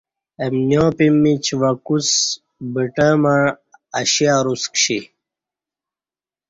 امنیاں 0.45 0.89
پمیچ 0.97 1.45
وعکوس 1.61 2.07
بٹہ 2.73 3.09
مع 3.21 3.39
اشی 3.99 4.25
ا 4.35 4.37
رس 4.45 4.63
کشی 4.73 4.99